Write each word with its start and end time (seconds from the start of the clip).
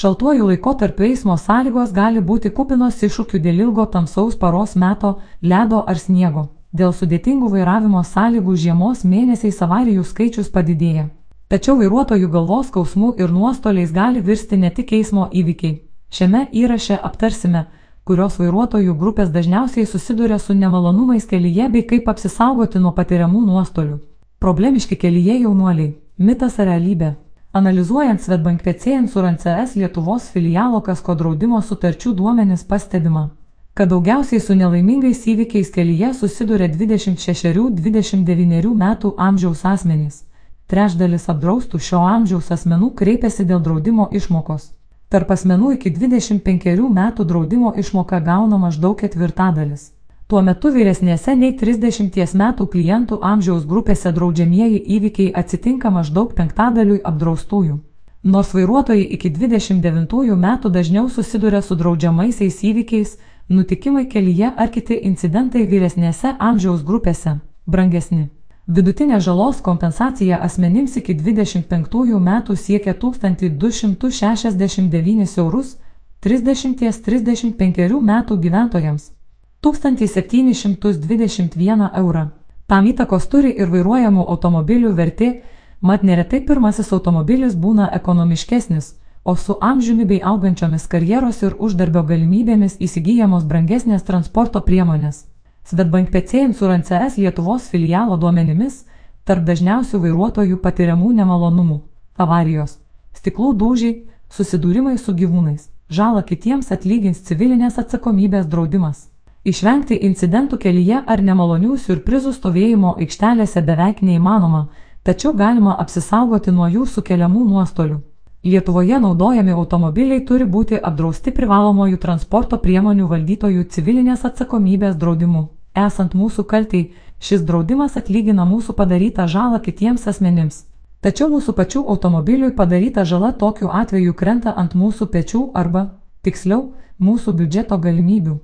Šaltuoju 0.00 0.46
laikotarpiu 0.46 1.04
eismo 1.04 1.34
sąlygos 1.36 1.90
gali 1.92 2.20
būti 2.28 2.48
kupinos 2.56 3.02
iššūkių 3.04 3.38
dėl 3.44 3.58
ilgo 3.66 3.84
tamsaus 3.94 4.38
paros 4.42 4.72
meto, 4.82 5.10
ledo 5.52 5.82
ar 5.92 6.00
sniego. 6.00 6.44
Dėl 6.72 6.94
sudėtingų 6.96 7.50
vairavimo 7.52 8.00
sąlygų 8.12 8.56
žiemos 8.62 9.04
mėnesiais 9.04 9.60
avarijų 9.66 10.06
skaičius 10.08 10.48
padidėja. 10.56 11.04
Tačiau 11.52 11.76
vairuotojų 11.82 12.32
galvos 12.32 12.72
skausmų 12.72 13.12
ir 13.20 13.36
nuostoliais 13.36 13.92
gali 13.92 14.24
virsti 14.24 14.56
ne 14.64 14.72
tik 14.80 14.96
eismo 14.96 15.28
įvykiai. 15.42 15.76
Šiame 16.08 16.46
įraše 16.64 16.96
aptarsime, 16.96 17.66
kurios 18.08 18.40
vairuotojų 18.40 18.96
grupės 19.04 19.28
dažniausiai 19.36 19.84
susiduria 19.84 20.38
su 20.38 20.56
nemalonumais 20.56 21.28
kelyje 21.28 21.68
bei 21.74 21.88
kaip 21.90 22.08
apsisaugoti 22.08 22.80
nuo 22.80 22.96
patiriamų 22.96 23.44
nuostolių. 23.52 24.00
Problemiški 24.40 24.96
kelyje 24.96 25.42
jaunuoliai- 25.42 25.98
mitas 26.30 26.58
ar 26.58 26.72
realybė. 26.72 27.18
Analizuojant 27.52 28.20
Svetbank 28.20 28.62
PC 28.62 28.86
Insurance 28.86 29.50
S 29.66 29.74
Lietuvos 29.74 30.30
filialo 30.30 30.78
kasko 30.86 31.14
draudimo 31.18 31.58
sutarčių 31.58 32.14
duomenis 32.14 32.62
pastebima, 32.64 33.34
kad 33.74 33.90
daugiausiai 33.90 34.40
su 34.40 34.54
nelaimingais 34.54 35.26
įvykiais 35.26 35.70
kelyje 35.74 36.14
susiduria 36.14 36.68
26-29 36.70 38.70
metų 38.84 39.14
amžiaus 39.18 39.64
asmenys. 39.66 40.22
Trečdalis 40.70 41.26
apdraustų 41.26 41.82
šio 41.82 42.06
amžiaus 42.06 42.54
asmenų 42.54 42.94
kreipiasi 42.94 43.42
dėl 43.44 43.58
draudimo 43.66 44.06
išmokos. 44.14 44.70
Tarp 45.10 45.30
asmenų 45.34 45.74
iki 45.74 45.90
25 45.90 46.86
metų 47.00 47.26
draudimo 47.26 47.74
išmoka 47.74 48.20
gauna 48.20 48.58
maždaug 48.62 48.94
ketvirtadalis. 49.02 49.90
Tuo 50.30 50.38
metu 50.46 50.70
vyresnėse 50.70 51.32
nei 51.34 51.56
30 51.58 52.36
metų 52.38 52.70
klientų 52.70 53.16
amžiaus 53.30 53.64
grupėse 53.66 54.12
draudžiamieji 54.14 54.78
įvykiai 54.96 55.32
atsitinka 55.40 55.90
maždaug 55.90 56.34
penktadaliui 56.38 57.00
apdraustųjų. 57.10 57.76
Nors 58.22 58.54
vairuotojai 58.54 59.06
iki 59.16 59.28
29 59.40 60.36
metų 60.44 60.70
dažniau 60.70 61.08
susiduria 61.10 61.62
su 61.66 61.74
draudžiamaisiais 61.74 62.62
įvykiais, 62.70 63.10
nutikimai 63.48 64.06
kelyje 64.06 64.52
ar 64.56 64.68
kiti 64.70 64.94
incidentai 65.10 65.66
vyresnėse 65.66 66.36
amžiaus 66.38 66.82
grupėse- 66.86 67.38
brangesni. 67.72 68.28
Vidutinė 68.68 69.20
žalos 69.20 69.60
kompensacija 69.60 70.38
asmenims 70.38 70.96
iki 70.96 71.14
25 71.14 72.20
metų 72.30 72.56
siekia 72.56 72.94
1269 72.94 75.38
eurus, 75.38 75.76
30-35 76.22 78.00
metų 78.00 78.36
gyventojams 78.38 79.19
1721 79.60 81.90
eurą. 81.94 82.28
Tam 82.66 82.86
įtakos 82.86 83.28
turi 83.28 83.60
ir 83.60 83.68
vairuojamų 83.68 84.24
automobilių 84.32 84.94
vertė, 84.96 85.42
mat 85.82 86.02
neretai 86.02 86.40
pirmasis 86.46 86.92
automobilis 86.96 87.54
būna 87.56 87.90
ekonomiškesnis, 87.96 88.94
o 89.24 89.36
su 89.36 89.56
amžiumi 89.60 90.04
bei 90.04 90.20
augančiomis 90.24 90.86
karjeros 90.88 91.42
ir 91.42 91.54
uždarbio 91.58 92.02
galimybėmis 92.08 92.76
įsigijamos 92.80 93.44
brangesnės 93.44 94.02
transporto 94.02 94.60
priemonės. 94.64 95.26
Svetbank 95.68 96.10
PC 96.10 96.40
Insurance 96.46 96.94
S 96.96 97.18
Lietuvos 97.18 97.68
filialo 97.68 98.16
duomenimis 98.16 98.84
tarp 99.28 99.44
dažniausių 99.44 99.98
vairuotojų 100.06 100.56
patiriamų 100.64 101.12
nemalonumų- 101.20 101.80
avarijos, 102.24 102.78
stiklų 103.12 103.52
dūžiai, 103.60 104.08
susidūrimai 104.30 104.98
su 104.98 105.12
gyvūnais, 105.12 105.68
žalą 105.90 106.24
kitiems 106.24 106.72
atlygins 106.72 107.20
civilinės 107.28 107.76
atsakomybės 107.76 108.48
draudimas. 108.48 109.09
Išvengti 109.40 109.96
incidentų 110.04 110.58
kelyje 110.60 110.98
ar 111.08 111.22
nemalonių 111.24 111.78
surprizų 111.80 112.34
stovėjimo 112.36 112.90
aikštelėse 113.00 113.62
beveik 113.64 114.02
neįmanoma, 114.04 114.66
tačiau 115.02 115.32
galima 115.32 115.78
apsisaugoti 115.80 116.52
nuo 116.52 116.66
jų 116.68 116.84
sukeliamų 116.84 117.44
nuostolių. 117.48 117.96
Lietuvoje 118.44 118.98
naudojami 119.00 119.54
automobiliai 119.56 120.26
turi 120.28 120.44
būti 120.44 120.76
apdrausti 120.90 121.32
privalomojų 121.32 121.96
transporto 122.02 122.58
priemonių 122.60 123.08
valdytojų 123.08 123.64
civilinės 123.72 124.26
atsakomybės 124.28 125.00
draudimu. 125.00 125.46
Esant 125.86 126.12
mūsų 126.12 126.44
kaltai, 126.44 126.82
šis 127.16 127.40
draudimas 127.48 127.96
atlygina 127.96 128.44
mūsų 128.44 128.76
padarytą 128.76 129.24
žalą 129.24 129.62
kitiems 129.64 130.04
asmenims. 130.12 130.66
Tačiau 131.00 131.30
mūsų 131.32 131.56
pačių 131.56 131.86
automobiliui 131.88 132.52
padaryta 132.52 133.06
žala 133.08 133.32
tokiu 133.32 133.72
atveju 133.72 134.12
krenta 134.12 134.52
ant 134.52 134.76
mūsų 134.76 135.08
pečių 135.16 135.42
arba, 135.56 135.86
tiksliau, 136.20 136.74
mūsų 137.00 137.36
biudžeto 137.40 137.80
galimybių. 137.80 138.36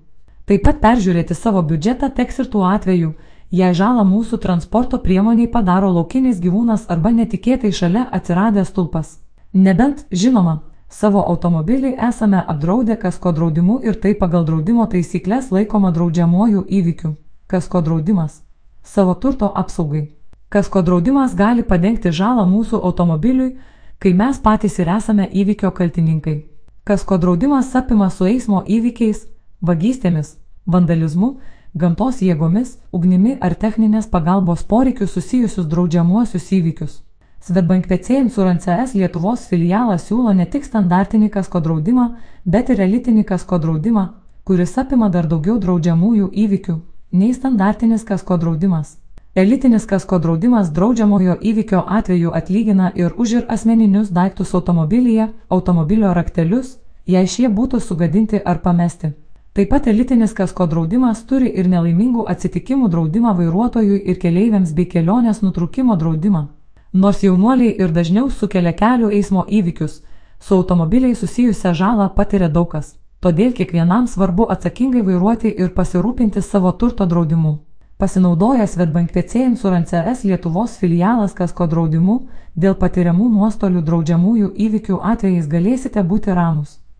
Taip 0.47 0.63
pat 0.63 0.77
peržiūrėti 0.79 1.35
savo 1.35 1.59
biudžetą 1.67 2.13
teks 2.15 2.37
ir 2.39 2.47
tuo 2.51 2.63
atveju, 2.71 3.09
jei 3.51 3.75
žalą 3.75 4.05
mūsų 4.07 4.39
transporto 4.45 5.01
priemoniai 5.03 5.49
padaro 5.51 5.91
laukinis 5.91 6.39
gyvūnas 6.45 6.85
arba 6.95 7.11
netikėtai 7.11 7.73
šalia 7.75 8.05
atsiradęs 8.19 8.71
tulpas. 8.77 9.17
Nebent, 9.53 10.05
žinoma, 10.23 10.61
savo 10.89 11.25
automobilį 11.33 11.97
esame 12.11 12.45
apdraudę 12.55 12.95
kasko 13.03 13.35
draudimu 13.35 13.81
ir 13.83 13.99
tai 13.99 14.15
pagal 14.15 14.47
draudimo 14.47 14.87
taisyklės 14.87 15.51
laikoma 15.51 15.91
draudžiamuoju 15.91 16.67
įvykiu. 16.79 17.17
Kasko 17.51 17.83
draudimas. 17.83 18.43
Savo 18.83 19.15
turto 19.15 19.51
apsaugai. 19.51 20.13
Kasko 20.49 20.83
draudimas 20.83 21.35
gali 21.35 21.67
padengti 21.67 22.15
žalą 22.15 22.47
mūsų 22.47 22.85
automobiliui, 22.87 23.57
kai 23.99 24.15
mes 24.15 24.39
patys 24.39 24.79
ir 24.79 24.95
esame 24.95 25.27
įvykio 25.27 25.75
kaltininkai. 25.75 26.45
Kasko 26.87 27.19
draudimas 27.19 27.75
apima 27.75 28.11
su 28.15 28.31
eismo 28.31 28.63
įvykiais, 28.63 29.27
vagystėmis, 29.69 30.37
vandalizmu, 30.67 31.37
gamtos 31.75 32.23
jėgomis, 32.23 32.77
ugnimi 32.93 33.37
ar 33.41 33.55
techninės 33.55 34.09
pagalbos 34.13 34.65
poreikius 34.65 35.13
susijusius 35.17 35.67
draudžiamuosius 35.67 36.51
įvykius. 36.59 37.03
Svetbank 37.47 37.87
PC 37.87 38.21
Insurance 38.25 38.73
S 38.73 38.95
Lietuvos 38.95 39.47
filialas 39.51 40.09
siūlo 40.09 40.33
ne 40.35 40.47
tik 40.51 40.65
standartinį 40.65 41.29
kasko 41.35 41.61
draudimą, 41.61 42.07
bet 42.45 42.71
ir 42.71 42.81
elitinį 42.87 43.25
kasko 43.29 43.59
draudimą, 43.63 44.07
kuris 44.45 44.79
apima 44.79 45.11
dar 45.11 45.29
daugiau 45.31 45.59
draudžiamųjų 45.63 46.31
įvykių 46.45 46.77
nei 47.13 47.35
standartinis 47.35 48.05
kasko 48.05 48.37
draudimas. 48.37 48.97
Elitinis 49.35 49.85
kasko 49.87 50.19
draudimas 50.19 50.73
draudžiamojo 50.73 51.37
įvykio 51.43 51.85
atveju 51.99 52.33
atlygina 52.35 52.91
ir 52.95 53.13
už 53.17 53.33
ir 53.33 53.45
asmeninius 53.49 54.09
daiktus 54.09 54.55
automobilyje, 54.55 55.29
automobilio 55.49 56.15
raktelius, 56.15 56.79
jei 57.07 57.27
šie 57.27 57.49
būtų 57.49 57.81
sugadinti 57.81 58.41
ar 58.45 58.63
pamesti. 58.65 59.13
Taip 59.57 59.71
pat 59.73 59.87
elitinis 59.89 60.35
kasko 60.37 60.67
draudimas 60.69 61.23
turi 61.29 61.47
ir 61.61 61.69
nelaimingų 61.73 62.27
atsitikimų 62.29 62.91
draudimą 62.93 63.31
vairuotojui 63.39 64.03
ir 64.13 64.19
keleiviams 64.21 64.75
bei 64.77 64.85
kelionės 64.85 65.41
nutrūkimo 65.41 65.97
draudimą. 65.97 66.43
Nors 66.93 67.23
jaunuoliai 67.25 67.71
ir 67.81 67.95
dažniau 67.99 68.29
sukelia 68.29 68.75
kelių 68.77 69.09
eismo 69.17 69.47
įvykius, 69.49 69.95
su 70.41 70.59
automobiliai 70.61 71.17
susijusią 71.17 71.73
žalą 71.81 72.11
patiria 72.21 72.53
daug 72.53 72.69
kas. 72.75 72.93
Todėl 73.25 73.57
kiekvienam 73.57 74.05
svarbu 74.13 74.51
atsakingai 74.53 75.09
vairuoti 75.09 75.57
ir 75.57 75.73
pasirūpinti 75.81 76.45
savo 76.45 76.77
turto 76.77 77.09
draudimu. 77.09 77.57
Pasinaudojęs 77.97 78.77
Svetbank 78.77 79.13
PC 79.13 79.47
Insurance 79.49 80.03
S 80.17 80.25
Lietuvos 80.29 80.77
filialas 80.77 81.33
kasko 81.33 81.65
draudimu, 81.67 82.27
dėl 82.55 82.77
patiriamų 82.77 83.33
nuostolių 83.39 83.89
draudžiamųjų 83.89 84.53
įvykių 84.69 85.01
atvejais 85.15 85.49
galėsite 85.49 86.05
būti 86.05 86.37
ramus. 86.37 86.83